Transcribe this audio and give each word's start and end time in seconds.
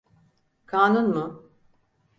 Kanun 0.65 1.09
mu? 1.13 1.43